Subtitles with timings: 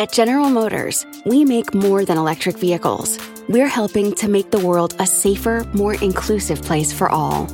[0.00, 3.18] At General Motors, we make more than electric vehicles.
[3.50, 7.46] We're helping to make the world a safer, more inclusive place for all.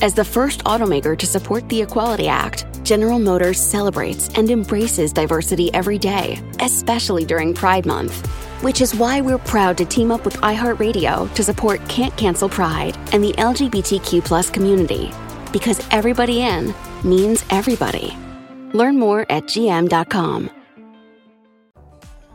[0.00, 5.70] As the first automaker to support the Equality Act, General Motors celebrates and embraces diversity
[5.74, 8.26] every day, especially during Pride Month.
[8.62, 12.96] Which is why we're proud to team up with iHeartRadio to support Can't Cancel Pride
[13.12, 15.10] and the LGBTQ community.
[15.52, 18.16] Because everybody in means everybody.
[18.72, 20.50] Learn more at gm.com.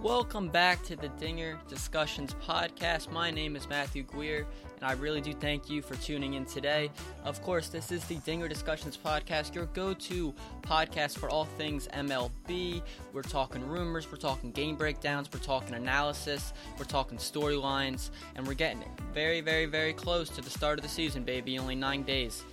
[0.05, 3.11] Welcome back to the Dinger Discussions podcast.
[3.11, 6.91] My name is Matthew Guier, and I really do thank you for tuning in today.
[7.23, 11.87] Of course, this is the Dinger Discussions podcast, your go to podcast for all things
[11.87, 12.83] MLB.
[13.13, 18.53] We're talking rumors, we're talking game breakdowns, we're talking analysis, we're talking storylines, and we're
[18.53, 21.57] getting very, very, very close to the start of the season, baby.
[21.57, 22.43] Only nine days.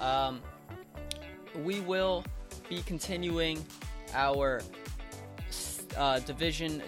[0.00, 0.42] Um,
[1.62, 2.24] we will
[2.68, 3.64] be continuing
[4.12, 4.60] our
[5.96, 6.82] uh, division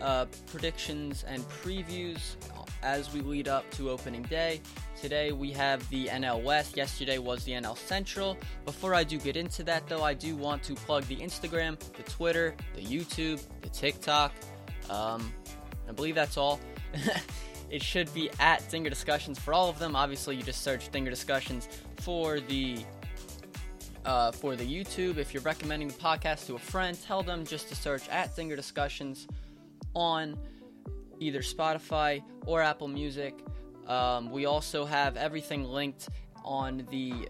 [0.00, 2.36] uh, predictions and previews
[2.82, 4.60] as we lead up to opening day.
[5.00, 6.76] Today we have the NL West.
[6.76, 8.36] Yesterday was the NL Central.
[8.64, 12.02] Before I do get into that, though, I do want to plug the Instagram, the
[12.04, 14.32] Twitter, the YouTube, the TikTok.
[14.88, 15.32] Um,
[15.88, 16.60] I believe that's all.
[17.70, 19.96] it should be at Dinger Discussions for all of them.
[19.96, 22.78] Obviously, you just search Dinger Discussions for the
[24.06, 25.18] uh, for the YouTube.
[25.18, 28.56] If you're recommending the podcast to a friend, tell them just to search at Dinger
[28.56, 29.26] Discussions
[29.94, 30.38] on
[31.18, 33.34] either Spotify or Apple Music.
[33.86, 36.08] Um, we also have everything linked
[36.44, 37.28] on the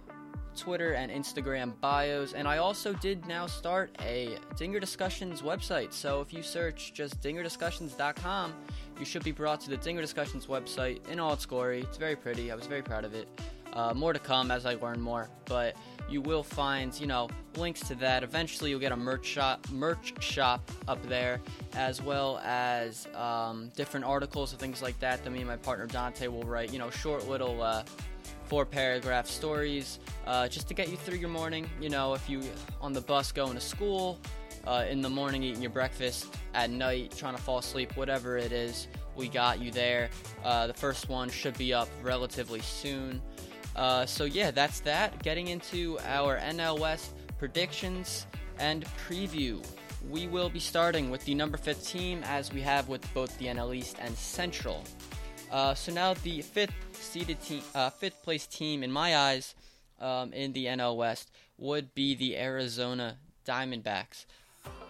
[0.57, 2.33] Twitter and Instagram bios.
[2.33, 5.93] And I also did now start a Dinger Discussions website.
[5.93, 8.55] So if you search just dingerdiscussions.com,
[8.99, 11.81] you should be brought to the Dinger Discussions website in all its glory.
[11.81, 12.51] It's very pretty.
[12.51, 13.29] I was very proud of it.
[13.77, 15.29] Uh, more to come as I learn more.
[15.45, 15.77] But
[16.09, 18.23] you will find, you know, links to that.
[18.23, 21.43] Eventually, you'll get a merch shop, merch shop up there,
[21.75, 25.87] as well as um, different articles and things like that that me and my partner
[25.87, 26.73] Dante will write.
[26.73, 27.85] You know, short little uh,
[28.45, 31.69] four paragraph stories uh, just to get you through your morning.
[31.79, 32.43] You know, if you
[32.81, 34.19] on the bus going to school,
[34.67, 38.53] uh, in the morning eating your breakfast, at night trying to fall asleep, whatever it
[38.53, 40.11] is, we got you there.
[40.45, 43.23] Uh, the first one should be up relatively soon.
[43.77, 45.23] Uh, so yeah, that's that.
[45.23, 48.27] Getting into our NL West predictions
[48.59, 49.65] and preview.
[50.11, 53.47] We will be starting with the number fifth team as we have with both the
[53.47, 54.83] NL East and Central.
[55.51, 59.55] Uh, so now the fifth seeded team, uh, fifth place team in my eyes
[60.01, 63.17] um, in the NL West would be the Arizona
[63.47, 64.27] Diamondbacks.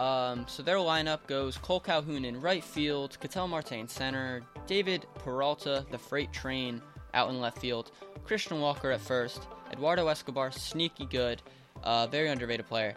[0.01, 5.07] Um, so their lineup goes Cole Calhoun in right field, Ketel Marte in center, David
[5.17, 6.81] Peralta, the freight train,
[7.15, 7.91] out in left field,
[8.27, 11.41] Christian Walker at first, Eduardo Escobar, sneaky good,
[11.85, 12.95] uh, very underrated player.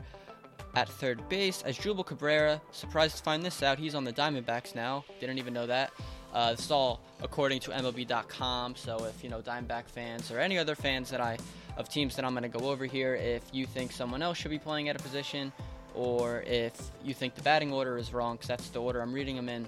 [0.76, 5.06] At third base, Asdrubal Cabrera, surprised to find this out, he's on the Diamondbacks now.
[5.20, 5.92] Didn't even know that.
[6.34, 8.76] Uh, this is all according to MLB.com.
[8.76, 11.38] So if you know Diamondback fans or any other fans that I
[11.78, 14.52] of teams that I'm going to go over here, if you think someone else should
[14.52, 15.52] be playing at a position,
[15.96, 16.74] or if
[17.04, 19.68] you think the batting order is wrong, because that's the order I'm reading them in,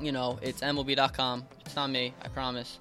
[0.00, 1.44] you know it's MLB.com.
[1.64, 2.78] It's not me, I promise.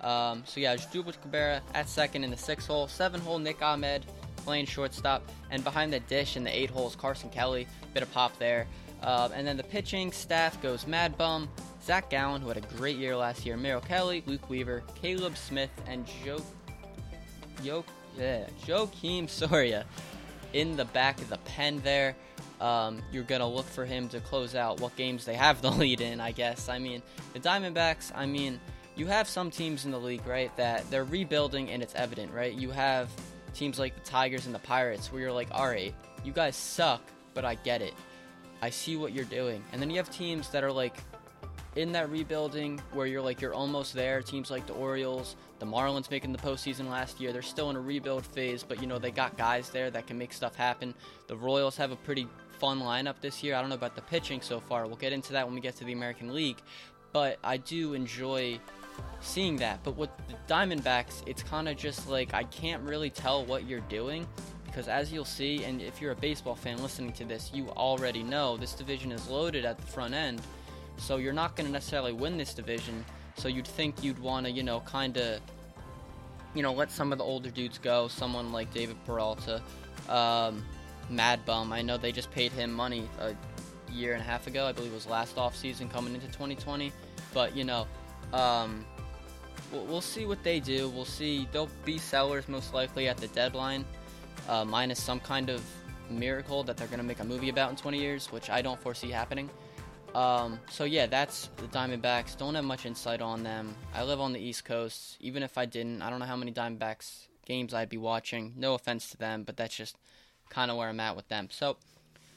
[0.00, 4.04] Um, so yeah, Jubal Cabrera at second in the six hole, seven hole Nick Ahmed
[4.36, 8.38] playing shortstop, and behind the dish in the eight holes Carson Kelly, bit of pop
[8.38, 8.66] there.
[9.02, 11.48] Uh, and then the pitching staff goes Mad Bum,
[11.84, 15.70] Zach Gallen, who had a great year last year, Merrill Kelly, Luke Weaver, Caleb Smith,
[15.86, 16.42] and Joe,
[17.62, 17.84] Yo,
[18.18, 19.84] yeah, Joakim Soria
[20.52, 22.16] in the back of the pen there.
[22.60, 25.70] Um, you're going to look for him to close out what games they have the
[25.70, 26.68] lead in, I guess.
[26.68, 28.60] I mean, the Diamondbacks, I mean,
[28.98, 32.52] you have some teams in the league, right, that they're rebuilding and it's evident, right?
[32.52, 33.08] You have
[33.54, 35.94] teams like the Tigers and the Pirates where you're like, all right,
[36.24, 37.00] you guys suck,
[37.32, 37.94] but I get it.
[38.60, 39.62] I see what you're doing.
[39.72, 40.96] And then you have teams that are like
[41.76, 44.20] in that rebuilding where you're like, you're almost there.
[44.20, 47.80] Teams like the Orioles, the Marlins making the postseason last year, they're still in a
[47.80, 50.92] rebuild phase, but you know, they got guys there that can make stuff happen.
[51.28, 52.26] The Royals have a pretty
[52.58, 53.54] fun lineup this year.
[53.54, 54.88] I don't know about the pitching so far.
[54.88, 56.58] We'll get into that when we get to the American League.
[57.12, 58.58] But I do enjoy
[59.20, 59.80] seeing that.
[59.84, 63.80] But with the Diamondbacks, it's kind of just like I can't really tell what you're
[63.80, 64.26] doing
[64.78, 68.22] because as you'll see, and if you're a baseball fan listening to this, you already
[68.22, 70.40] know this division is loaded at the front end.
[70.98, 73.04] So you're not going to necessarily win this division.
[73.36, 75.40] So you'd think you'd want to, you know, kind of,
[76.54, 78.08] you know, let some of the older dudes go.
[78.08, 79.62] Someone like David Peralta,
[80.08, 80.64] um,
[81.10, 81.72] Mad Bum.
[81.72, 83.34] I know they just paid him money a
[83.92, 84.66] year and a half ago.
[84.66, 86.92] I believe it was last off season coming into 2020.
[87.32, 87.86] But you know,
[88.32, 88.84] um,
[89.72, 90.88] we'll, we'll, see what they do.
[90.88, 91.48] We'll see.
[91.52, 93.84] They'll be sellers most likely at the deadline,
[94.48, 95.62] uh, minus some kind of
[96.10, 98.80] miracle that they're going to make a movie about in 20 years, which I don't
[98.80, 99.50] foresee happening.
[100.14, 102.36] Um, so yeah, that's the Diamondbacks.
[102.36, 103.74] Don't have much insight on them.
[103.94, 105.16] I live on the East Coast.
[105.20, 108.54] Even if I didn't, I don't know how many Diamondbacks games I'd be watching.
[108.56, 109.96] No offense to them, but that's just
[110.48, 111.48] kind of where I'm at with them.
[111.50, 111.76] So,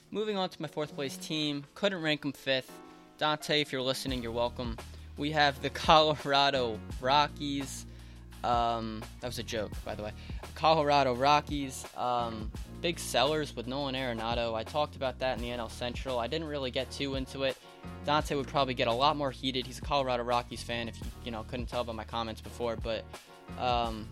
[0.09, 1.65] moving on to my fourth place team.
[1.75, 2.71] Couldn't rank them fifth.
[3.17, 4.77] Dante, if you're listening, you're welcome.
[5.17, 7.85] We have the Colorado Rockies.
[8.43, 10.11] Um, that was a joke, by the way.
[10.55, 11.85] Colorado Rockies.
[11.95, 14.55] Um, big sellers with Nolan Arenado.
[14.55, 16.17] I talked about that in the NL Central.
[16.17, 17.55] I didn't really get too into it.
[18.05, 19.65] Dante would probably get a lot more heated.
[19.67, 22.75] He's a Colorado Rockies fan, if you you know couldn't tell by my comments before.
[22.75, 23.03] But
[23.59, 24.07] um,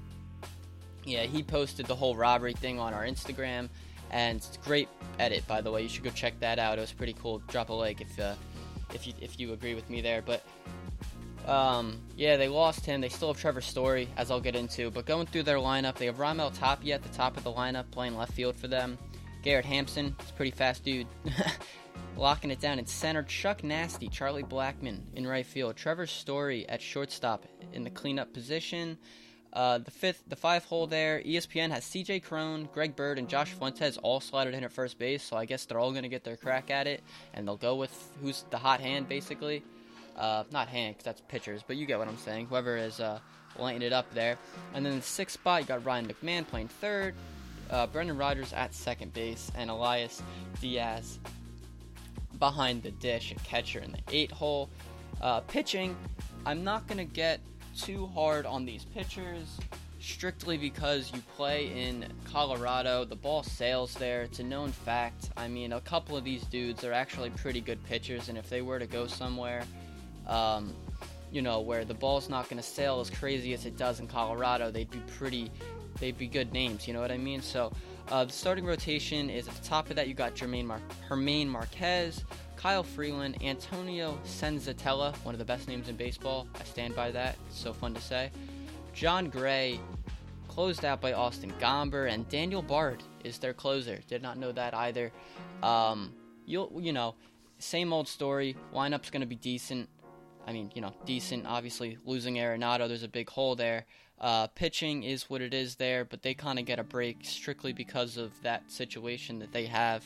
[1.06, 3.70] yeah, he posted the whole robbery thing on our Instagram,
[4.12, 5.82] and it's great edit by the way.
[5.82, 6.78] You should go check that out.
[6.78, 7.40] It was pretty cool.
[7.48, 8.36] Drop a like if uh,
[8.94, 10.22] if you if you agree with me there.
[10.22, 10.44] But
[11.48, 13.02] um, yeah, they lost him.
[13.02, 14.92] They still have Trevor Story, as I'll get into.
[14.92, 17.90] But going through their lineup, they have Raimel Tapia at the top of the lineup,
[17.92, 18.98] playing left field for them.
[19.42, 21.08] Garrett Hampson, he's pretty fast dude,
[22.18, 23.24] locking it down in center.
[23.24, 25.78] Chuck Nasty, Charlie Blackmon in right field.
[25.78, 28.98] Trevor Story at shortstop in the cleanup position.
[29.52, 31.22] Uh, the fifth, the five hole there.
[31.26, 32.20] ESPN has C.J.
[32.20, 35.24] Cron, Greg Bird, and Josh Fuentes all slotted in at first base.
[35.24, 37.02] So I guess they're all going to get their crack at it,
[37.34, 37.92] and they'll go with
[38.22, 39.64] who's the hot hand, basically.
[40.20, 42.48] Uh, not Hank, that's pitchers, but you get what I'm saying.
[42.48, 43.20] Whoever is uh,
[43.58, 44.38] lighting it up there.
[44.74, 47.16] And then the sixth spot, you got Ryan McMahon playing third,
[47.72, 50.22] uh, Brendan Rodgers at second base, and Elias
[50.60, 51.20] Diaz
[52.38, 54.70] behind the dish, a catcher in the eight hole.
[55.22, 55.96] Uh, pitching,
[56.46, 57.40] I'm not going to get
[57.78, 59.58] too hard on these pitchers
[60.02, 63.04] strictly because you play in Colorado.
[63.04, 64.22] The ball sails there.
[64.22, 65.30] It's a known fact.
[65.36, 68.62] I mean, a couple of these dudes are actually pretty good pitchers, and if they
[68.62, 69.64] were to go somewhere,
[70.30, 70.74] um,
[71.32, 74.08] you know, where the ball's not going to sail as crazy as it does in
[74.08, 75.52] Colorado, they'd be pretty,
[76.00, 76.88] they'd be good names.
[76.88, 77.42] You know what I mean?
[77.42, 77.74] So
[78.10, 80.08] uh, the starting rotation is at the top of that.
[80.08, 82.24] You got Jermaine Mar- Germán Marquez,
[82.56, 86.48] Kyle Freeland, Antonio Senzatela, one of the best names in baseball.
[86.60, 87.38] I stand by that.
[87.48, 88.32] It's so fun to say.
[88.94, 89.80] Jon Gray,
[90.48, 94.00] closed out by Austin Gomber, and Daniel Bard is their closer.
[94.08, 95.12] Did not know that either.
[95.62, 96.12] Um,
[96.46, 97.16] you'll, you know,
[97.60, 98.58] same old story.
[98.74, 99.88] Lineup's going to be decent.
[100.50, 101.46] I mean, you know, decent.
[101.46, 103.86] Obviously, losing Arenado, there's a big hole there.
[104.20, 107.72] Uh, pitching is what it is there, but they kind of get a break strictly
[107.72, 110.04] because of that situation that they have,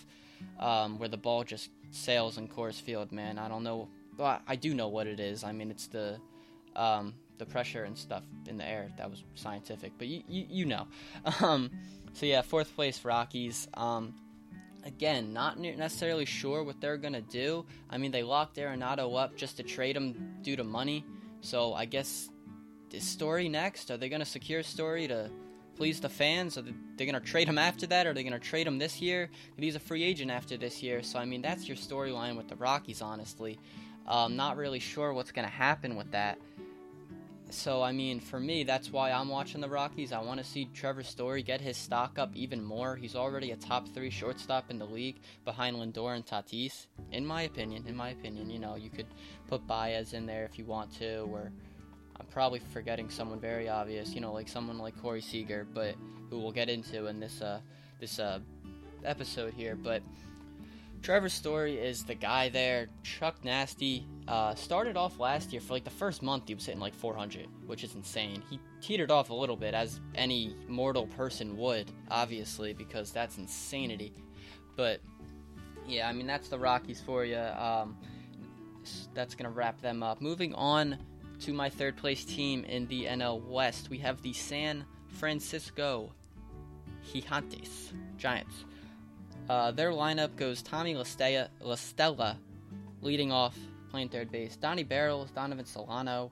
[0.60, 3.14] um, where the ball just sails in Coors Field.
[3.14, 3.88] Man, I don't know.
[4.18, 5.46] Well, I do know what it is.
[5.46, 6.20] I mean, it's the
[6.76, 8.90] um, the pressure and stuff in the air.
[8.98, 10.88] That was scientific, but you you, you know.
[11.40, 11.72] Um,
[12.12, 13.70] so yeah, fourth place Rockies.
[13.76, 14.14] Um,
[14.86, 17.66] again, not necessarily sure what they're gonna do.
[17.90, 21.06] I mean, they locked Arenado up just to trade him due to money.
[21.42, 22.30] So I guess
[22.94, 23.90] is Story next?
[23.90, 25.30] Are they gonna secure Story to
[25.76, 26.58] please the fans?
[26.58, 26.64] Are
[26.96, 28.06] they gonna trade him after that?
[28.06, 29.32] Are they gonna trade him this year?
[29.58, 31.02] He's a free agent after this year.
[31.02, 33.02] So I mean, that's your storyline with the Rockies.
[33.02, 33.60] Honestly,
[34.08, 36.38] um, not really sure what's gonna happen with that.
[37.54, 40.12] So I mean, for me, that's why I'm watching the Rockies.
[40.12, 42.96] I want to see Trevor Story get his stock up even more.
[42.96, 46.88] He's already a top three shortstop in the league behind Lindor and Tatis.
[47.12, 49.06] In my opinion, in my opinion, you know, you could
[49.48, 51.52] put Baez in there if you want to, or
[52.20, 54.16] I'm probably forgetting someone very obvious.
[54.16, 55.94] You know, like someone like Corey Seager, but
[56.32, 57.60] who we'll get into in this uh,
[58.00, 58.40] this uh,
[59.06, 60.02] episode here, but.
[61.04, 62.88] Trevor Story is the guy there.
[63.04, 66.80] Chuck Nasty uh, started off last year for like the first month he was hitting
[66.80, 68.42] like 400, which is insane.
[68.50, 74.14] He teetered off a little bit as any mortal person would, obviously, because that's insanity.
[74.78, 75.02] But
[75.86, 77.38] yeah, I mean that's the Rockies for you.
[77.38, 77.98] Um,
[79.14, 80.22] that's gonna wrap them up.
[80.22, 80.98] Moving on
[81.42, 86.14] to my third place team in the NL West, we have the San Francisco
[87.06, 88.64] Gigantes Giants.
[89.50, 92.38] Uh, their lineup goes Tommy Lastea, La Stella
[93.02, 93.58] leading off,
[93.92, 94.56] playing third base.
[94.56, 96.32] Donnie Barrels, Donovan Solano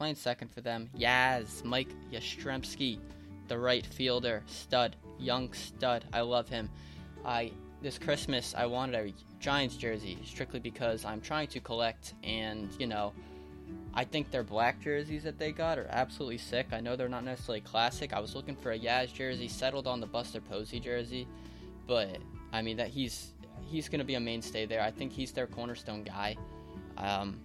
[0.00, 0.88] playing second for them.
[0.96, 2.98] Yaz, Mike Yastrzemski,
[3.48, 6.04] the right fielder, stud, young stud.
[6.12, 6.70] I love him.
[7.24, 7.52] I
[7.82, 12.86] this Christmas I wanted a Giants jersey strictly because I'm trying to collect, and you
[12.86, 13.12] know,
[13.94, 16.68] I think their black jerseys that they got are absolutely sick.
[16.72, 18.12] I know they're not necessarily classic.
[18.12, 21.26] I was looking for a Yaz jersey, settled on the Buster Posey jersey,
[21.86, 22.18] but
[22.52, 23.32] I mean that he's
[23.68, 24.82] he's going to be a mainstay there.
[24.82, 26.36] I think he's their cornerstone guy.
[26.96, 27.40] Um,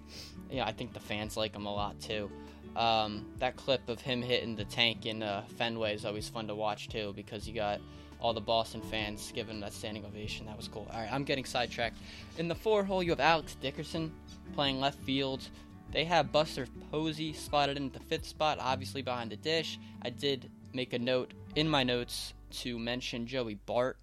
[0.49, 2.29] yeah, I think the fans like him a lot too.
[2.75, 6.55] Um, that clip of him hitting the tank in uh, Fenway is always fun to
[6.55, 7.79] watch too because you got
[8.19, 10.45] all the Boston fans giving that standing ovation.
[10.45, 10.87] That was cool.
[10.91, 11.97] All right, I'm getting sidetracked.
[12.37, 14.11] In the four hole, you have Alex Dickerson
[14.53, 15.47] playing left field.
[15.91, 19.79] They have Buster Posey slotted in the fifth spot, obviously behind the dish.
[20.01, 23.97] I did make a note in my notes to mention Joey Bart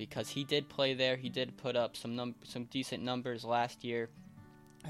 [0.00, 1.16] because he did play there.
[1.16, 4.08] He did put up some num- some decent numbers last year.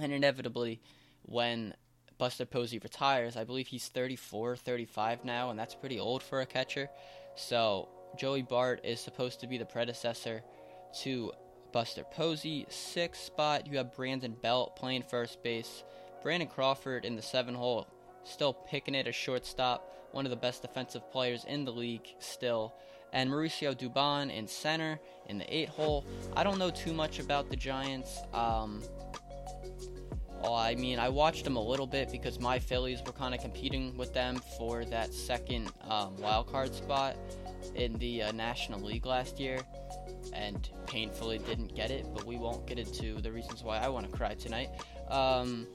[0.01, 0.81] And inevitably,
[1.23, 1.75] when
[2.17, 6.47] Buster Posey retires, I believe he's 34, 35 now, and that's pretty old for a
[6.47, 6.89] catcher.
[7.35, 10.45] So Joey Bart is supposed to be the predecessor
[11.03, 11.33] to
[11.73, 12.67] Buster Posey.
[12.69, 15.83] Sixth spot, you have Brandon Belt playing first base.
[16.23, 17.89] Brandon Crawford in the seven hole,
[18.23, 22.75] still picking it as shortstop, one of the best defensive players in the league still.
[23.13, 26.05] And Mauricio Dubon in center in the eight hole.
[26.37, 28.21] I don't know too much about the Giants.
[28.33, 28.83] Um,
[30.43, 33.41] well, I mean, I watched them a little bit because my Phillies were kind of
[33.41, 37.17] competing with them for that second um, wild card spot
[37.75, 39.61] in the uh, National League last year
[40.33, 44.11] and painfully didn't get it, but we won't get into the reasons why I want
[44.11, 44.71] to cry tonight.
[45.09, 45.67] Um,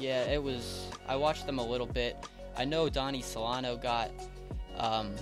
[0.00, 0.86] yeah, it was.
[1.06, 2.16] I watched them a little bit.
[2.56, 4.10] I know Donnie Solano got.
[4.78, 5.14] Um,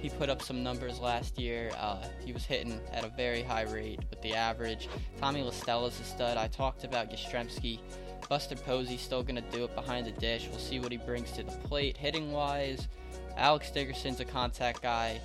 [0.00, 1.70] he put up some numbers last year.
[1.78, 4.88] Uh, he was hitting at a very high rate with the average.
[5.20, 6.36] Tommy La Stella's a stud.
[6.36, 7.80] I talked about Yastrzemski.
[8.28, 10.46] Buster Posey still going to do it behind the dish.
[10.50, 12.88] We'll see what he brings to the plate hitting wise.
[13.36, 15.20] Alex Dickerson's a contact guy.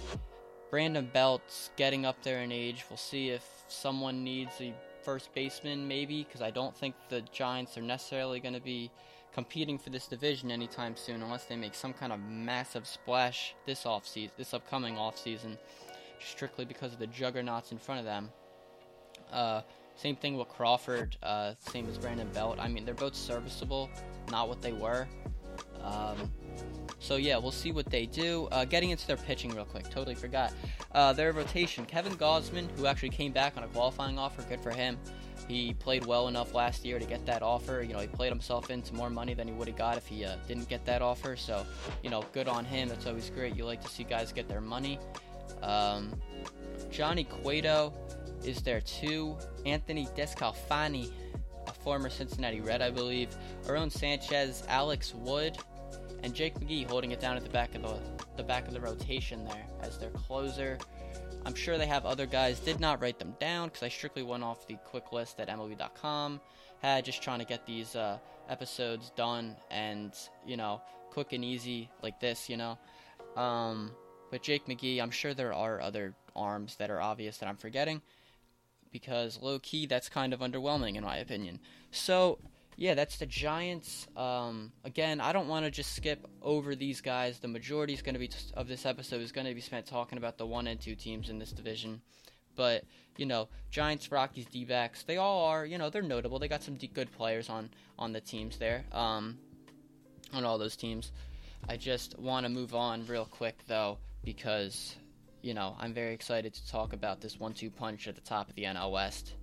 [0.70, 2.86] Brandon Belt's getting up there in age.
[2.90, 7.78] We'll see if someone needs a first baseman, maybe, because I don't think the Giants
[7.78, 8.90] are necessarily going to be
[9.34, 13.84] competing for this division anytime soon unless they make some kind of massive splash this
[13.84, 15.58] offseason, this upcoming offseason,
[16.20, 18.30] strictly because of the juggernauts in front of them.
[19.32, 19.62] Uh,
[19.96, 22.58] same thing with Crawford, uh, same as Brandon Belt.
[22.60, 23.90] I mean, they're both serviceable,
[24.32, 25.08] not what they were.
[25.84, 26.32] Um,
[27.00, 28.48] so yeah, we'll see what they do.
[28.52, 30.54] Uh, getting into their pitching real quick, totally forgot.
[30.94, 34.72] Uh, their rotation: Kevin Gausman, who actually came back on a qualifying offer, good for
[34.72, 34.98] him.
[35.48, 37.84] He played well enough last year to get that offer.
[37.86, 40.24] You know, he played himself into more money than he would have got if he
[40.26, 41.36] uh, didn't get that offer.
[41.36, 41.66] So,
[42.02, 42.90] you know, good on him.
[42.90, 43.56] That's always great.
[43.56, 45.00] You like to see guys get their money.
[45.62, 46.14] Um,
[46.90, 47.94] Johnny Cueto
[48.44, 49.38] is there too.
[49.66, 51.12] Anthony Descalfani,
[51.68, 53.36] a former Cincinnati Red, I believe.
[53.68, 55.58] Aaron Sanchez, Alex Wood,
[56.24, 57.98] and Jake McGee holding it down at the back of the
[58.38, 60.78] the back of the rotation there as their closer.
[61.46, 62.60] I'm sure they have other guys.
[62.60, 66.40] Did not write them down because I strictly went off the quick list that MLB.com
[66.82, 68.18] had, just trying to get these uh,
[68.50, 70.14] episodes done and
[70.46, 70.82] you know
[71.12, 72.78] quick and easy like this, you know.
[73.36, 73.92] Um,
[74.32, 78.02] but Jake McGee, I'm sure there are other arms that are obvious that I'm forgetting
[78.92, 81.60] because low key that's kind of underwhelming in my opinion.
[81.92, 82.40] So
[82.78, 84.08] yeah, that's the Giants.
[84.16, 87.40] Um, again, I don't want to just skip over these guys.
[87.40, 89.86] The majority is going to be t- of this episode is going to be spent
[89.86, 92.02] talking about the one and two teams in this division.
[92.56, 92.84] But
[93.18, 95.66] you know, Giants, Rockies, D-backs, they all are.
[95.66, 96.40] You know, they're notable.
[96.40, 98.86] They got some d- good players on on the teams there.
[98.92, 99.38] Um,
[100.34, 101.12] on all those teams.
[101.70, 104.96] I just want to move on real quick though because
[105.42, 108.56] you know I'm very excited to talk about this one-two punch at the top of
[108.56, 109.34] the NL West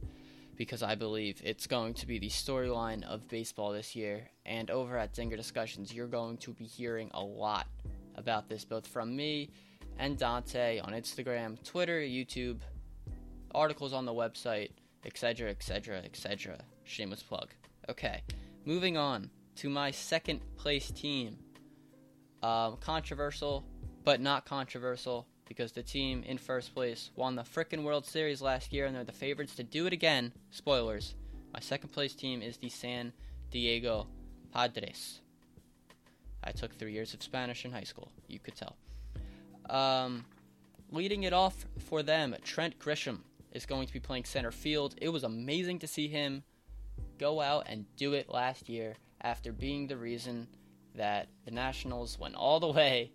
[0.60, 4.28] because I believe it's going to be the storyline of baseball this year.
[4.44, 7.66] And over at Dinger Discussions, you're going to be hearing a lot
[8.16, 9.48] about this, both from me
[9.98, 12.58] and Dante on Instagram, Twitter, YouTube,
[13.54, 14.72] articles on the website,
[15.06, 16.58] etc., etc., etc.
[16.84, 17.48] Shameless plug.
[17.88, 18.22] Okay,
[18.66, 21.38] moving on to my second place team.
[22.42, 23.64] Um, controversial,
[24.04, 28.72] but not controversial because the team in first place won the frickin' World Series last
[28.72, 30.32] year and they're the favorites to do it again.
[30.52, 31.16] Spoilers.
[31.52, 33.12] My second place team is the San
[33.50, 34.06] Diego
[34.54, 35.20] Padres.
[36.44, 38.12] I took three years of Spanish in high school.
[38.28, 38.76] You could tell.
[39.68, 40.24] Um,
[40.92, 43.18] leading it off for them, Trent Grisham
[43.50, 44.94] is going to be playing center field.
[45.02, 46.44] It was amazing to see him
[47.18, 50.46] go out and do it last year after being the reason
[50.94, 53.10] that the Nationals went all the way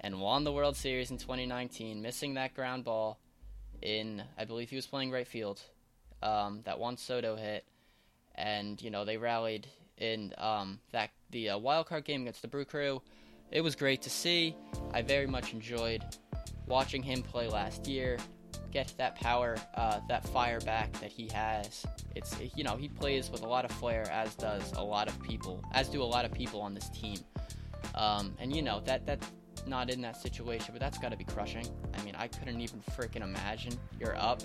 [0.00, 3.18] and won the World Series in 2019, missing that ground ball
[3.82, 5.60] in, I believe he was playing right field,
[6.22, 7.64] um, that one Soto hit,
[8.34, 9.66] and you know they rallied
[9.98, 13.02] in um, that the uh, wild card game against the Brew Crew.
[13.50, 14.56] It was great to see.
[14.92, 16.04] I very much enjoyed
[16.66, 18.18] watching him play last year.
[18.70, 21.84] Get that power, uh, that fire back that he has.
[22.14, 25.20] It's you know he plays with a lot of flair, as does a lot of
[25.22, 27.18] people, as do a lot of people on this team.
[27.94, 29.20] Um, and you know that that
[29.66, 31.66] not in that situation, but that's got to be crushing.
[31.98, 34.42] I mean, I couldn't even freaking imagine you're up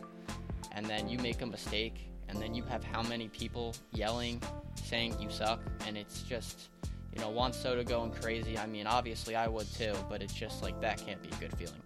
[0.71, 4.41] and then you make a mistake and then you have how many people yelling,
[4.83, 6.69] saying you suck, and it's just,
[7.13, 8.57] you know, Juan Soto going crazy.
[8.57, 11.55] I mean, obviously I would too, but it's just like that can't be a good
[11.57, 11.81] feeling.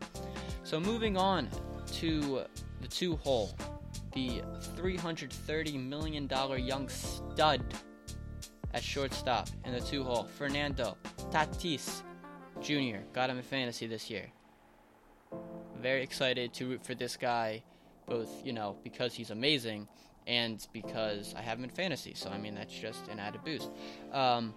[0.64, 1.50] So moving on
[1.94, 2.44] to
[2.82, 3.52] the two hole,
[4.14, 4.42] the
[4.78, 7.62] $330 million young stud
[8.74, 10.96] at shortstop in the two hole, Fernando
[11.32, 12.04] Tatis
[12.62, 13.00] Jr.
[13.14, 14.28] Got him in fantasy this year.
[15.82, 17.64] Very excited to root for this guy,
[18.08, 19.88] both, you know, because he's amazing
[20.28, 22.14] and because I have him in fantasy.
[22.16, 23.70] So I mean that's just an added boost.
[24.14, 24.54] Um,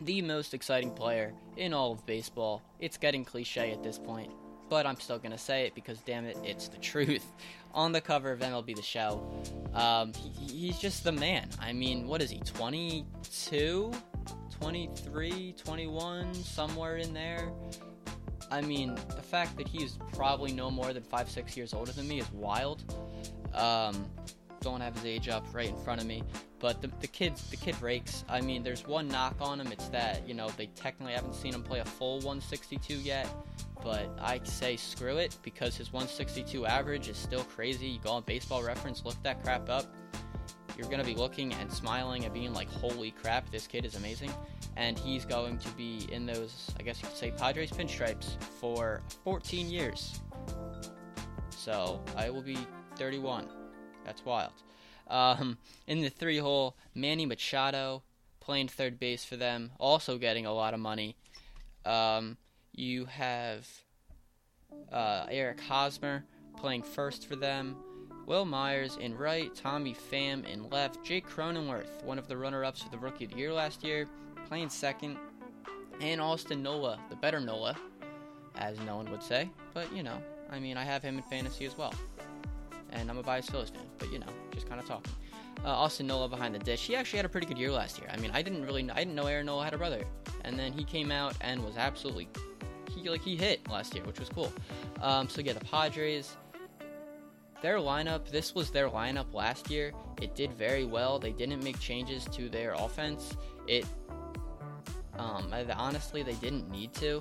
[0.00, 2.62] the most exciting player in all of baseball.
[2.78, 4.30] It's getting cliche at this point,
[4.68, 7.24] but I'm still gonna say it because damn it, it's the truth.
[7.72, 9.22] On the cover of MLB The Show,
[9.74, 11.50] um, he, he's just the man.
[11.60, 12.38] I mean, what is he?
[12.40, 13.92] 22,
[14.60, 17.50] 23, 21, somewhere in there.
[18.50, 22.06] I mean, the fact that he's probably no more than five, six years older than
[22.06, 22.84] me is wild.
[23.54, 24.06] Um,
[24.60, 26.22] don't have his age up right in front of me,
[26.58, 28.24] but the, the kid the kid rakes.
[28.28, 29.70] I mean, there's one knock on him.
[29.70, 33.28] It's that you know they technically haven't seen him play a full 162 yet,
[33.82, 37.86] but I say screw it because his 162 average is still crazy.
[37.86, 39.86] You go on Baseball Reference, look that crap up.
[40.76, 44.32] You're gonna be looking and smiling and being like, "Holy crap, this kid is amazing!"
[44.76, 49.00] And he's going to be in those, I guess you could say, Padres pinstripes for
[49.24, 50.20] 14 years.
[51.50, 52.58] So I will be
[52.96, 53.48] 31.
[54.04, 54.52] That's wild.
[55.08, 58.02] Um, in the three hole, Manny Machado
[58.40, 61.16] playing third base for them, also getting a lot of money.
[61.84, 62.36] Um,
[62.72, 63.66] you have
[64.92, 66.24] uh, Eric Hosmer
[66.56, 67.76] playing first for them.
[68.26, 72.90] Wil Myers in right, Tommy Pham in left, Jake Cronenworth, one of the runner-ups for
[72.90, 74.06] the Rookie of the Year last year,
[74.48, 75.16] playing second,
[76.00, 77.76] and Austin Nola, the better Nola,
[78.56, 81.66] as no one would say, but you know, I mean, I have him in fantasy
[81.66, 81.94] as well
[82.90, 85.12] and I'm a biased Phillies fan, but you know, just kind of talking.
[85.64, 86.86] Uh, Austin Nola behind the dish.
[86.86, 88.08] He actually had a pretty good year last year.
[88.12, 90.04] I mean, I didn't really, I didn't know Aaron Nola had a brother,
[90.44, 92.28] and then he came out and was absolutely,
[92.90, 94.52] he like he hit last year, which was cool.
[95.00, 96.36] Um, so yeah, the Padres,
[97.66, 98.28] their lineup.
[98.30, 99.92] This was their lineup last year.
[100.22, 101.18] It did very well.
[101.18, 103.36] They didn't make changes to their offense.
[103.66, 103.84] It,
[105.18, 107.20] um, honestly, they didn't need to.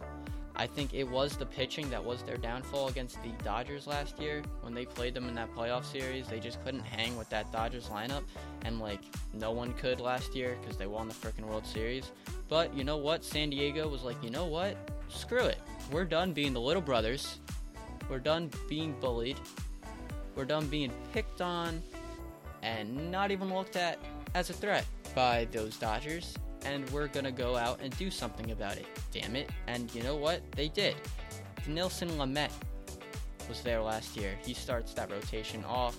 [0.56, 4.44] I think it was the pitching that was their downfall against the Dodgers last year
[4.62, 6.28] when they played them in that playoff series.
[6.28, 8.22] They just couldn't hang with that Dodgers lineup,
[8.66, 9.02] and like
[9.34, 12.12] no one could last year because they won the freaking World Series.
[12.50, 13.26] But you know what?
[13.26, 14.78] San Diego was like, you know what?
[15.10, 15.58] Screw it.
[15.92, 17.40] We're done being the little brothers.
[18.12, 19.40] We're done being bullied.
[20.36, 21.82] We're done being picked on
[22.62, 24.00] and not even looked at
[24.34, 28.76] as a threat by those Dodgers and we're gonna go out and do something about
[28.78, 28.88] it.
[29.12, 29.50] Damn it.
[29.68, 30.42] And you know what?
[30.54, 30.96] They did.
[31.66, 32.50] Dinelson Lamet
[33.48, 34.36] was there last year.
[34.44, 35.96] He starts that rotation off.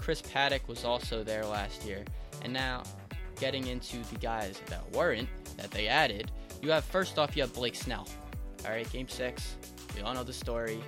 [0.00, 2.04] Chris Paddack was also there last year.
[2.42, 2.82] And now,
[3.38, 6.30] getting into the guys that weren't, that they added,
[6.62, 8.08] you have first off, you have Blake Snell.
[8.64, 9.56] All right, game six.
[9.94, 10.82] We all know the story.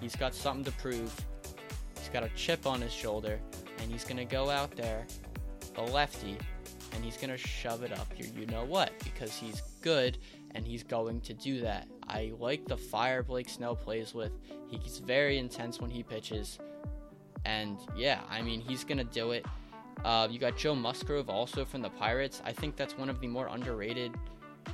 [0.00, 1.14] He's got something to prove.
[2.12, 3.40] Got a chip on his shoulder,
[3.78, 5.06] and he's to go out there,
[5.76, 6.36] a lefty,
[6.94, 10.18] and he's to shove it up your you know what because he's good
[10.54, 11.88] and he's going to do that.
[12.08, 14.32] I like the fire Blake Snell plays with.
[14.68, 16.58] He's very intense when he pitches.
[17.44, 19.46] And yeah, I mean, he's to do it.
[20.04, 22.42] Uh, you got Joe Musgrove also from the Pirates.
[22.44, 24.12] I think that's one of the more underrated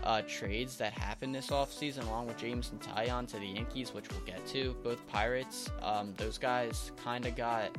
[0.04, 4.20] uh, trades that happened this offseason, along with Jameson Taillon to the Yankees, which we'll
[4.20, 4.74] get to.
[4.82, 7.76] Both Pirates, um, those guys kind of got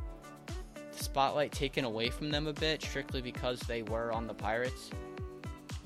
[0.48, 4.90] the spotlight taken away from them a bit, strictly because they were on the Pirates.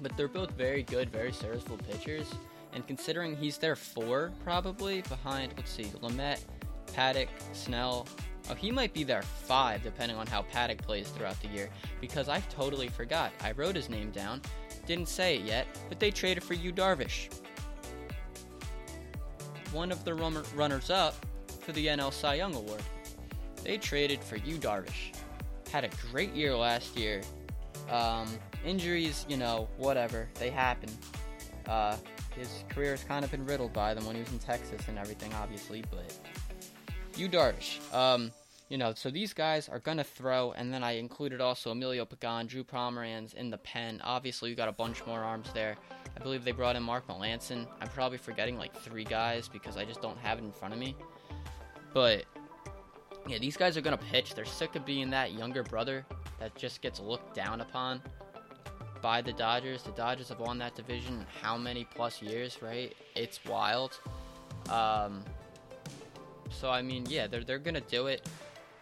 [0.02, 2.30] But they're both very good, very serviceable pitchers.
[2.74, 6.40] And considering he's there four, probably, behind, let's see, Lamet,
[6.88, 8.08] Paddack, Snell.
[8.50, 11.70] Oh, he might be there five, depending on how Paddack plays throughout the year,
[12.02, 13.32] because I totally forgot.
[13.42, 14.42] I wrote his name down,
[14.86, 17.30] didn't say it yet, but they traded for Yu Darvish.
[19.72, 21.16] One of the runners up
[21.62, 22.82] for the NL Cy Young Award.
[23.64, 25.14] They traded for Yu Darvish.
[25.72, 27.22] Had a great year last year.
[27.90, 28.28] Um,
[28.66, 30.90] injuries, you know, whatever, they happen.
[31.68, 31.96] Uh,
[32.36, 34.98] his career has kind of been riddled by them when he was in Texas and
[34.98, 36.14] everything, obviously, but
[37.16, 37.80] Yu Darvish.
[37.94, 38.32] Um,
[38.74, 42.06] you know, so these guys are going to throw, and then I included also Emilio
[42.06, 44.02] Pagan, Drew Pomeranz in the pen.
[44.04, 45.76] Obviously, you got a bunch more arms there.
[46.18, 47.68] I believe they brought in Mark Melancon.
[47.80, 50.80] I'm probably forgetting like three guys because I just don't have it in front of
[50.80, 50.96] me.
[51.94, 52.26] But
[53.28, 54.34] yeah, these guys are gonna pitch.
[54.34, 56.04] They're sick of being that younger brother
[56.40, 58.02] that just gets looked down upon
[59.04, 59.84] by the Dodgers.
[59.84, 62.92] The Dodgers have won that division how many plus years, right?
[63.16, 64.00] It's wild.
[64.72, 65.24] Um,
[66.50, 68.28] so I mean, yeah, they're they're gonna do it,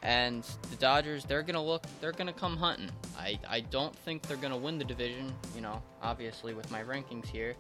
[0.04, 2.90] and the Dodgers they're gonna look they're gonna come hunting.
[3.18, 7.28] I I don't think they're gonna win the division, you know, obviously with my rankings
[7.28, 7.56] here,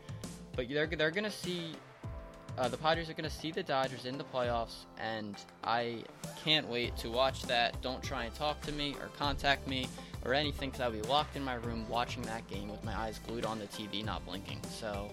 [0.56, 1.75] but they're they're gonna see
[2.58, 6.04] uh, the Padres are to see the Dodgers in the playoffs, and I
[6.43, 7.82] can't wait to watch that.
[7.82, 9.88] Don't try and talk to me or contact me
[10.25, 13.19] or anything because I'll be locked in my room watching that game with my eyes
[13.25, 14.60] glued on the TV, not blinking.
[14.69, 15.10] So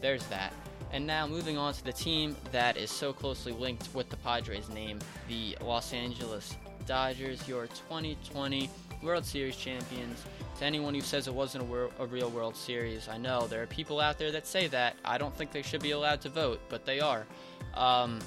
[0.00, 0.52] there's that.
[0.92, 4.70] And now moving on to the team that is so closely linked with the Padres
[4.70, 6.56] name, the Los Angeles
[6.88, 8.70] Dodgers, your 2020
[9.02, 10.24] World Series champions.
[10.58, 13.62] To anyone who says it wasn't a, wor- a real World Series, I know there
[13.62, 14.96] are people out there that say that.
[15.04, 17.26] I don't think they should be allowed to vote, but they are.
[17.74, 18.20] Um,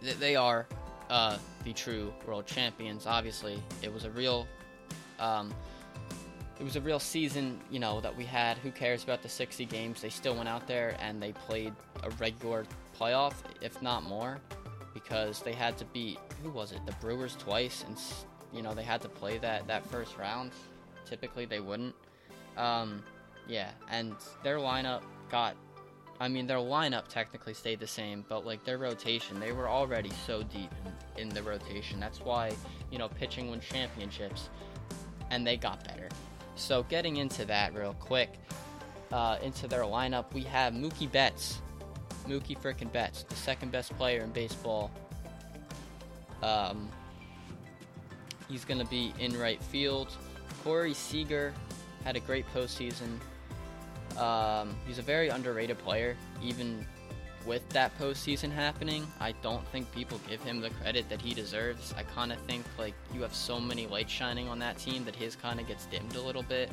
[0.00, 0.68] th- they are
[1.10, 3.06] uh, the true world champions.
[3.06, 4.46] Obviously, it was a real,
[5.18, 5.52] um,
[6.60, 7.60] it was a real season.
[7.72, 8.56] You know that we had.
[8.58, 10.00] Who cares about the 60 games?
[10.00, 11.72] They still went out there and they played
[12.04, 12.66] a regular
[12.98, 14.38] playoff, if not more,
[15.02, 16.84] because they had to beat who was it?
[16.86, 17.96] The Brewers twice, and
[18.52, 20.50] you know they had to play that that first round.
[21.06, 21.94] Typically, they wouldn't.
[22.56, 23.02] Um,
[23.46, 25.56] yeah, and their lineup got.
[26.20, 30.10] I mean, their lineup technically stayed the same, but like their rotation, they were already
[30.26, 30.72] so deep
[31.16, 32.00] in, in the rotation.
[32.00, 32.52] That's why
[32.90, 34.48] you know pitching wins championships,
[35.30, 36.08] and they got better.
[36.56, 38.30] So getting into that real quick,
[39.12, 41.60] uh, into their lineup, we have Mookie Betts,
[42.28, 44.90] Mookie frickin' Betts, the second best player in baseball.
[46.42, 46.88] Um,
[48.48, 50.08] he's gonna be in right field.
[50.62, 51.52] Corey Seager
[52.04, 53.18] had a great postseason.
[54.16, 56.86] Um, he's a very underrated player, even
[57.46, 59.06] with that postseason happening.
[59.20, 61.94] I don't think people give him the credit that he deserves.
[61.96, 65.16] I kind of think like you have so many lights shining on that team that
[65.16, 66.70] his kind of gets dimmed a little bit,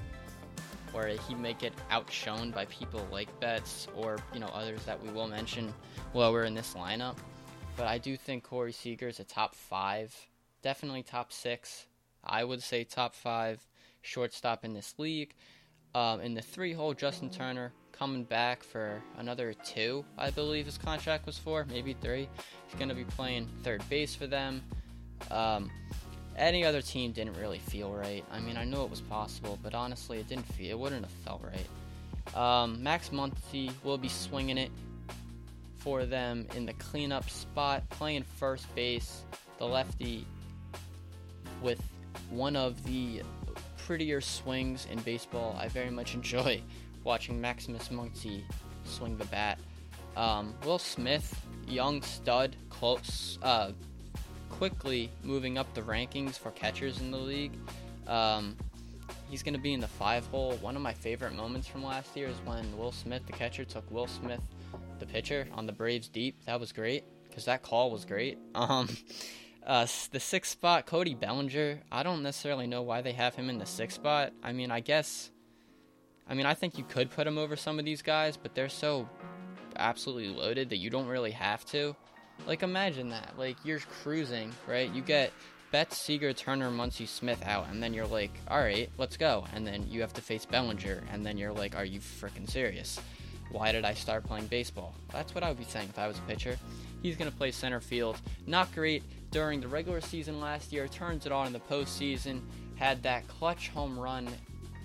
[0.96, 5.10] or he may get outshone by people like Betts or you know others that we
[5.10, 5.74] will mention
[6.14, 7.18] lower in this lineup.
[7.76, 10.16] But I do think Corey Seager is a top five,
[10.62, 11.86] definitely top six.
[12.24, 13.62] I would say top five
[14.02, 15.36] shortstop in this league.
[15.94, 20.78] Um, in the three hole, Justin Turner coming back for another two, I believe his
[20.78, 22.28] contract was for, maybe three.
[22.68, 24.62] He's going to be playing third base for them.
[25.32, 25.72] Um,
[26.38, 28.24] any other team didn't really feel right.
[28.32, 30.72] I mean, I knew it was possible, but honestly, it didn't feel.
[30.72, 32.36] It wouldn't have felt right.
[32.36, 34.72] Um, Max Muncy will be swinging it
[35.78, 39.24] for them in the cleanup spot, playing first base.
[39.60, 40.26] The lefty
[41.62, 41.82] with
[42.30, 43.22] one of the
[43.78, 45.56] prettier swings in baseball.
[45.60, 46.62] I very much enjoy
[47.04, 48.42] watching Maximus Muncy
[48.84, 49.60] swing the bat.
[50.18, 53.72] Um, Will Smith, young stud, close, uh,
[54.58, 57.52] quickly moving up the rankings for catchers in the league.
[58.08, 58.56] Um,
[59.30, 60.54] he's going to be in the five hole.
[60.62, 63.90] One of my favorite moments from last year is when Will Smith, the catcher, took
[63.92, 64.42] Will Smith,
[65.00, 66.38] the pitcher, on the Braves deep.
[66.46, 68.38] That was great because that call was great.
[68.56, 68.90] Um,
[69.66, 71.82] uh, the sixth spot, Cody Bellinger.
[71.92, 74.32] I don't necessarily know why they have him in the sixth spot.
[74.44, 75.32] I mean, I guess.
[76.30, 78.70] I mean, I think you could put him over some of these guys, but they're
[78.70, 79.10] so
[79.76, 81.96] absolutely loaded that you don't really have to.
[82.48, 83.34] Like, imagine that.
[83.38, 84.92] Like, you're cruising, right?
[84.94, 85.32] You get
[85.72, 89.46] Betts, Seager, Turner, Muncy, Smith out, and then you're like, all right, let's go.
[89.54, 93.00] And then you have to face Bellinger, and then you're like, are you freaking serious?
[93.52, 94.96] Why did I start playing baseball?
[95.12, 96.58] That's what I would be saying if I was a pitcher.
[97.02, 98.20] He's going to play center field.
[98.48, 102.42] Not great during the regular season last year, turns it on in the postseason.
[102.76, 104.28] Had that clutch home run,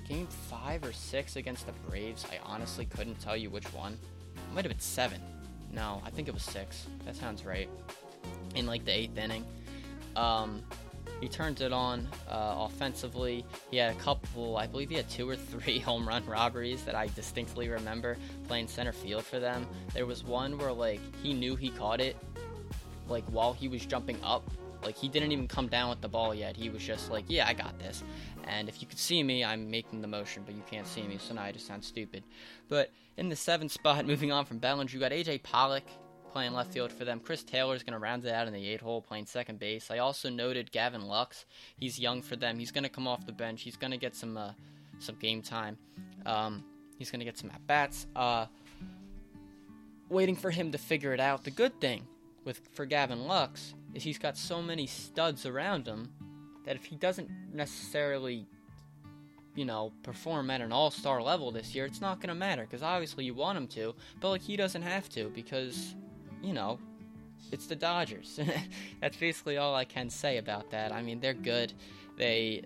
[0.09, 2.27] game five or six against the Braves.
[2.31, 3.93] I honestly couldn't tell you which one.
[3.93, 5.21] It might have been seven.
[5.73, 6.87] No, I think it was six.
[7.05, 7.69] That sounds right.
[8.55, 9.45] In like the eighth inning.
[10.17, 10.63] Um,
[11.21, 13.45] he turned it on uh, offensively.
[13.71, 16.95] He had a couple, I believe he had two or three home run robberies that
[16.95, 18.17] I distinctly remember
[18.49, 19.67] playing center field for them.
[19.93, 22.17] There was one where like he knew he caught it,
[23.09, 24.43] like while he was jumping up.
[24.83, 26.57] Like he didn't even come down with the ball yet.
[26.57, 28.03] He was just like, "Yeah, I got this."
[28.45, 31.19] And if you could see me, I'm making the motion, but you can't see me,
[31.19, 32.25] so now I just sound stupid.
[32.69, 35.85] But in the seventh spot, moving on from Bellinger, you got AJ Pollock
[36.33, 37.21] playing left field for them.
[37.21, 39.91] Chris Taylor is going to round it out in the eight hole, playing second base.
[39.91, 41.45] I also noted Gavin Lux.
[41.77, 42.59] He's young for them.
[42.59, 43.63] He's going to come off the bench.
[43.63, 44.53] He's going to get some uh,
[44.99, 45.77] some game time.
[46.27, 46.65] Um,
[46.99, 48.07] he's going to get some at bats.
[48.15, 48.47] Uh,
[50.09, 51.45] waiting for him to figure it out.
[51.45, 52.07] The good thing
[52.45, 56.11] with for Gavin Lux is he's got so many studs around him
[56.65, 58.47] that if he doesn't necessarily
[59.55, 62.63] you know, perform at an all star level this year, it's not going to matter
[62.63, 65.95] because obviously you want him to, but like he doesn't have to because,
[66.43, 66.79] you know,
[67.51, 68.39] it's the Dodgers.
[69.01, 70.93] That's basically all I can say about that.
[70.93, 71.73] I mean, they're good.
[72.17, 72.63] They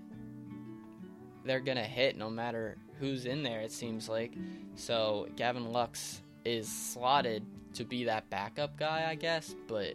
[1.44, 4.32] they're going to hit no matter who's in there it seems like.
[4.76, 9.94] So, Gavin Lux is slotted to be that backup guy, I guess, but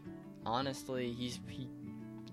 [0.50, 1.70] honestly, he's he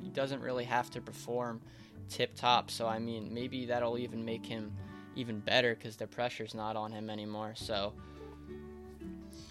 [0.02, 1.60] he doesn't really have to perform
[2.08, 2.70] tip top.
[2.70, 4.72] So I mean, maybe that'll even make him
[5.14, 7.52] even better because the pressure's not on him anymore.
[7.54, 7.92] So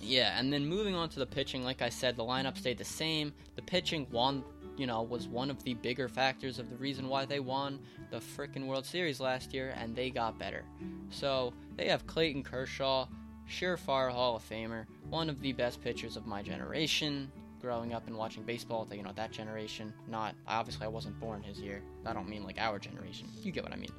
[0.01, 2.85] yeah, and then moving on to the pitching, like I said, the lineup stayed the
[2.85, 3.33] same.
[3.55, 4.43] The pitching won,
[4.77, 7.79] you know, was one of the bigger factors of the reason why they won
[8.11, 10.63] the freaking World Series last year, and they got better.
[11.09, 13.07] So they have Clayton Kershaw,
[13.49, 17.31] surefire Hall of Famer, one of the best pitchers of my generation.
[17.65, 19.91] Growing up and watching baseball, you know, that generation.
[20.07, 21.81] Not obviously I wasn't born his year.
[22.05, 23.27] I don't mean like our generation.
[23.41, 23.89] You get what I mean.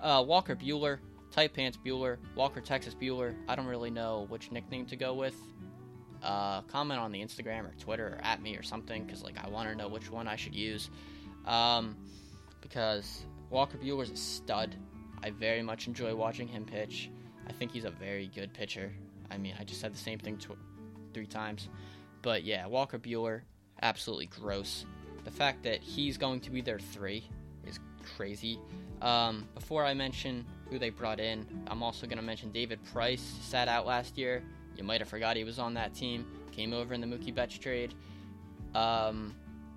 [0.00, 3.34] Uh, Walker Buehler, Tight Pants Buehler, Walker Texas Buehler.
[3.46, 5.34] I don't really know which nickname to go with.
[6.22, 9.50] Uh, comment on the Instagram or Twitter or at me or something because like I
[9.50, 10.88] want to know which one I should use.
[11.44, 11.98] Um,
[12.62, 14.76] because Walker Buehler's a stud.
[15.22, 17.10] I very much enjoy watching him pitch.
[17.46, 18.90] I think he's a very good pitcher.
[19.30, 20.56] I mean, I just said the same thing tw-
[21.12, 21.68] three times.
[22.22, 23.42] But yeah, Walker Buehler,
[23.82, 24.84] absolutely gross.
[25.24, 27.24] The fact that he's going to be their three
[27.66, 27.78] is
[28.16, 28.58] crazy.
[29.02, 33.36] Um, before I mention who they brought in, I'm also going to mention David Price,
[33.42, 34.42] sat out last year.
[34.76, 36.26] You might have forgot he was on that team.
[36.52, 37.94] Came over in the Mookie Betts trade.
[38.74, 39.34] Um,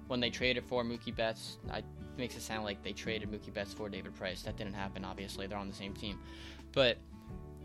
[0.07, 1.83] when they traded for Mookie Betts, I
[2.17, 4.43] makes it sound like they traded Mookie Betts for David Price.
[4.43, 5.47] That didn't happen, obviously.
[5.47, 6.19] They're on the same team.
[6.71, 6.97] But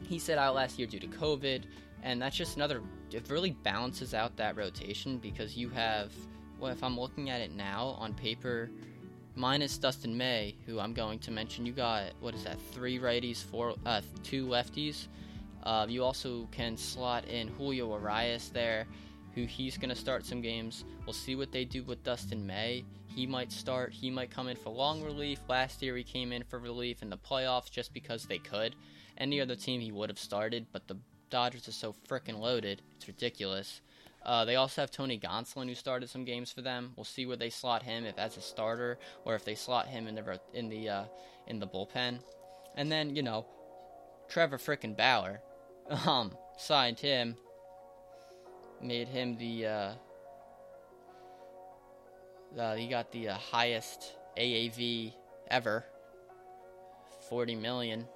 [0.02, 1.64] he sat out last year due to COVID,
[2.02, 2.82] and that's just another.
[3.12, 6.12] It really balances out that rotation because you have.
[6.58, 8.68] Well, if I'm looking at it now on paper,
[9.36, 12.60] minus Dustin May, who I'm going to mention, you got what is that?
[12.72, 15.06] Three righties, four, uh, two lefties.
[15.62, 18.86] Uh, you also can slot in Julio Urias there,
[19.34, 20.84] who he's going to start some games.
[21.06, 22.84] We'll see what they do with Dustin May.
[23.06, 23.92] He might start.
[23.92, 25.40] He might come in for long relief.
[25.48, 28.76] Last year he came in for relief in the playoffs just because they could.
[29.16, 30.96] Any other team he would have started, but the
[31.30, 32.82] Dodgers are so freaking loaded.
[32.96, 33.80] It's ridiculous.
[34.24, 36.92] Uh, they also have Tony Gonsolin who started some games for them.
[36.96, 40.06] We'll see where they slot him, if as a starter or if they slot him
[40.06, 41.04] in the in the uh,
[41.46, 42.18] in the bullpen.
[42.74, 43.46] And then you know,
[44.28, 45.40] Trevor frickin' Bauer,
[46.06, 47.36] um, signed him,
[48.82, 49.92] made him the uh,
[52.58, 55.12] uh, he got the uh, highest AAV
[55.50, 55.84] ever,
[57.28, 58.06] 40 million.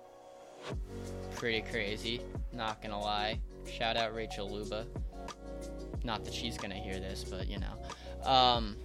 [1.42, 2.20] Pretty crazy,
[2.52, 3.40] not gonna lie.
[3.68, 4.86] Shout out Rachel Luba.
[6.04, 8.30] Not that she's gonna hear this, but you know.
[8.30, 8.76] Um,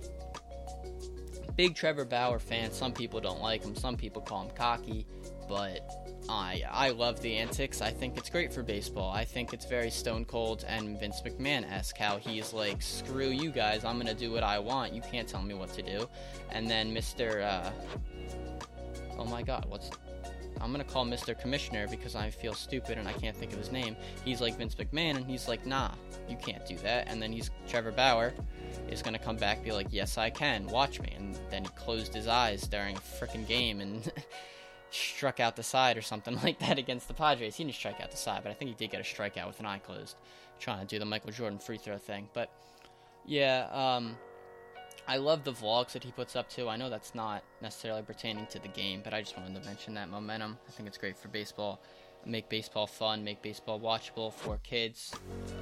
[1.55, 2.71] big Trevor Bauer fan.
[2.71, 3.75] Some people don't like him.
[3.75, 5.05] Some people call him cocky,
[5.47, 5.87] but
[6.27, 7.79] I I love the antics.
[7.79, 9.11] I think it's great for baseball.
[9.11, 13.51] I think it's very stone cold and Vince McMahon esque how he's like, screw you
[13.51, 14.93] guys, I'm gonna do what I want.
[14.93, 16.09] You can't tell me what to do.
[16.49, 17.43] And then Mr.
[17.43, 17.69] Uh,
[19.19, 19.91] oh my God, what's
[20.61, 21.39] I'm gonna call Mr.
[21.39, 23.95] Commissioner because I feel stupid and I can't think of his name.
[24.25, 25.91] He's like Vince McMahon and he's like, nah,
[26.27, 27.07] you can't do that.
[27.07, 28.33] And then he's Trevor Bauer
[28.89, 30.67] is gonna come back be like, yes, I can.
[30.67, 31.13] Watch me.
[31.15, 34.11] And then he closed his eyes during a freaking game and.
[34.89, 37.55] struck out the side or something like that against the Padres.
[37.55, 39.59] He didn't strike out the side, but I think he did get a strikeout with
[39.59, 40.15] an eye closed,
[40.59, 42.29] trying to do the Michael Jordan free throw thing.
[42.33, 42.49] But
[43.25, 44.17] yeah, um,
[45.07, 46.67] I love the vlogs that he puts up too.
[46.67, 49.93] I know that's not necessarily pertaining to the game, but I just wanted to mention
[49.93, 50.57] that momentum.
[50.67, 51.79] I think it's great for baseball.
[52.25, 55.13] Make baseball fun, make baseball watchable for kids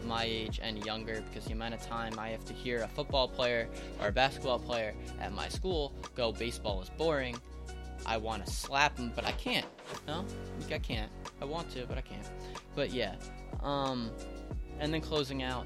[0.03, 3.27] my age and younger because the amount of time I have to hear a football
[3.27, 3.69] player
[4.01, 7.37] or a basketball player at my school go, baseball is boring
[8.05, 9.65] I want to slap them, but I can't.
[10.07, 10.25] No,
[10.71, 11.11] I can't.
[11.41, 12.27] I want to, but I can't.
[12.75, 13.15] But yeah,
[13.63, 14.11] um,
[14.79, 15.65] and then closing out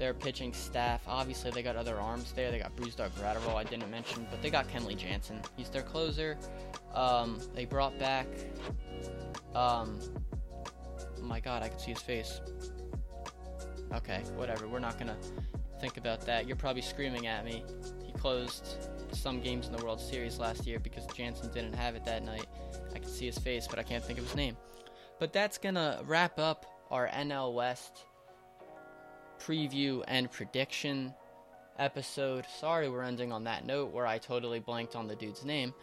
[0.00, 1.02] their pitching staff.
[1.06, 2.50] Obviously, they got other arms there.
[2.50, 5.42] They got Brusdar Graterol, I didn't mention, but they got Kenley Jansen.
[5.58, 6.38] He's their closer.
[6.94, 8.26] Um, they brought back.
[9.54, 10.00] Um,
[11.20, 12.40] my God, I can see his face.
[13.92, 14.66] Okay, whatever.
[14.66, 15.18] We're not gonna
[15.82, 16.46] think about that.
[16.46, 17.62] You're probably screaming at me.
[18.02, 22.06] He closed some games in the World Series last year because Jansen didn't have it
[22.06, 22.46] that night.
[22.94, 24.56] I can see his face, but I can't think of his name.
[25.18, 28.06] But that's gonna wrap up our NL West
[29.40, 31.14] preview and prediction
[31.78, 32.44] episode.
[32.58, 35.74] Sorry we're ending on that note where I totally blanked on the dude's name.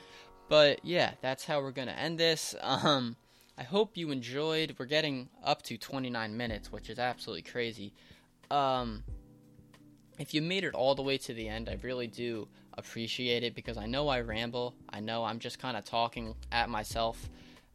[0.47, 2.55] But yeah, that's how we're gonna end this.
[2.63, 3.15] Um,
[3.59, 4.75] I hope you enjoyed.
[4.77, 7.91] We're getting up to 29 minutes, which is absolutely crazy.
[8.51, 9.03] Um,
[10.19, 13.55] if you made it all the way to the end, I really do appreciate it
[13.55, 14.75] because I know I ramble.
[14.91, 17.29] I know I'm just kind of talking at myself,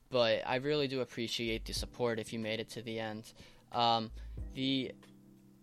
[0.08, 3.32] but I really do appreciate the support if you made it to the end.
[3.72, 4.12] Um,
[4.54, 4.92] the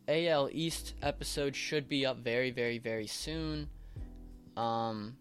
[0.10, 3.70] AL East episode should be up very, very, very soon.
[4.58, 5.16] Um,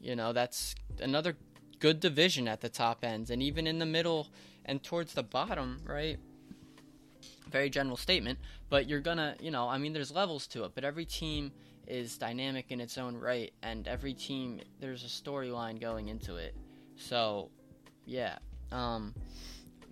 [0.00, 1.36] you know, that's another
[1.78, 4.28] good division at the top ends, and even in the middle
[4.64, 6.18] and towards the bottom, right?
[7.50, 10.84] Very general statement, but you're gonna, you know, I mean, there's levels to it, but
[10.84, 11.52] every team
[11.86, 16.54] is dynamic in its own right, and every team there's a storyline going into it.
[16.96, 17.50] So,
[18.06, 18.38] yeah.
[18.70, 19.14] Um,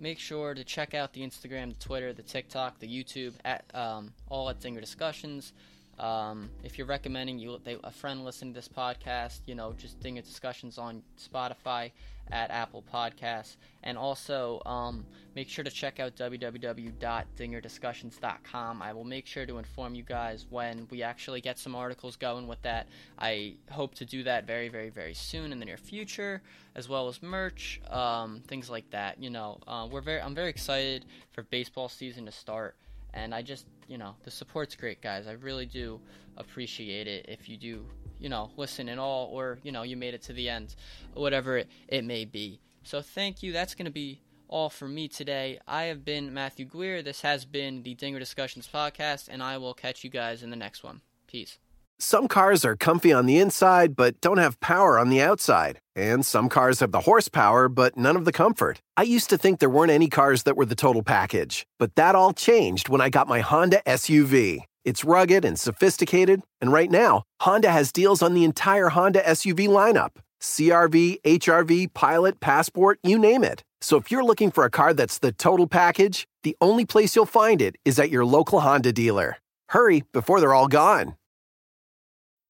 [0.01, 4.11] make sure to check out the Instagram, the Twitter, the TikTok, the YouTube at um,
[4.27, 5.53] all at Dinger Discussions.
[5.99, 9.99] Um, if you're recommending you they, a friend listen to this podcast, you know, just
[9.99, 11.91] Dinger Discussions on Spotify,
[12.31, 13.55] at Apple Podcasts.
[13.83, 18.81] And also, um, make sure to check out www.dingerdiscussions.com.
[18.81, 22.47] I will make sure to inform you guys when we actually get some articles going
[22.47, 22.87] with that.
[23.17, 26.41] I hope to do that very, very, very soon in the near future,
[26.75, 29.21] as well as merch, um, things like that.
[29.21, 32.75] You know, uh, we're very, I'm very excited for baseball season to start,
[33.13, 35.27] and I just, you know, the support's great, guys.
[35.27, 35.99] I really do
[36.37, 37.85] appreciate it if you do,
[38.21, 40.75] you know, listen and all, or you know, you made it to the end,
[41.13, 42.59] whatever it, it may be.
[42.83, 43.51] So thank you.
[43.51, 45.59] That's going to be all for me today.
[45.67, 47.01] I have been Matthew Guir.
[47.01, 50.55] This has been the Dinger Discussions podcast, and I will catch you guys in the
[50.55, 51.01] next one.
[51.27, 51.57] Peace.
[51.99, 55.79] Some cars are comfy on the inside, but don't have power on the outside.
[55.95, 58.81] And some cars have the horsepower, but none of the comfort.
[58.97, 62.15] I used to think there weren't any cars that were the total package, but that
[62.15, 64.63] all changed when I got my Honda SUV.
[64.83, 69.67] It's rugged and sophisticated, and right now, Honda has deals on the entire Honda SUV
[69.67, 73.63] lineup CRV, HRV, Pilot, Passport, you name it.
[73.79, 77.27] So if you're looking for a car that's the total package, the only place you'll
[77.27, 79.37] find it is at your local Honda dealer.
[79.69, 81.15] Hurry before they're all gone.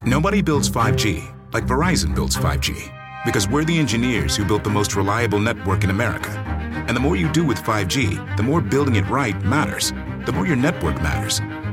[0.03, 4.95] Nobody builds 5G like Verizon builds 5G because we're the engineers who built the most
[4.95, 6.29] reliable network in America.
[6.87, 9.91] And the more you do with 5G, the more building it right matters.
[10.25, 11.39] The more your network matters.